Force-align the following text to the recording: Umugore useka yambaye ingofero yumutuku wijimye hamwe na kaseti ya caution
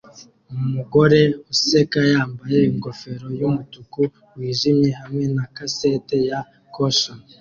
Umugore 0.65 1.19
useka 1.51 1.99
yambaye 2.11 2.57
ingofero 2.71 3.27
yumutuku 3.39 4.01
wijimye 4.35 4.91
hamwe 4.99 5.25
na 5.35 5.45
kaseti 5.55 6.17
ya 6.29 6.39
caution 6.73 7.19